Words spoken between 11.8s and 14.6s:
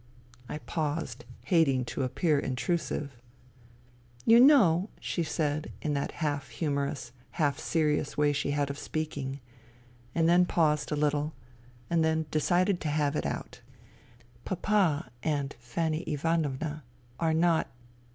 and then decided to have it out. B 18 FUTILITY"